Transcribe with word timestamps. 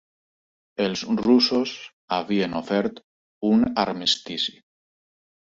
Els 0.85 1.03
russos 1.25 1.73
havien 2.17 2.57
ofert 2.61 2.99
un 3.53 3.69
armistici. 3.85 4.57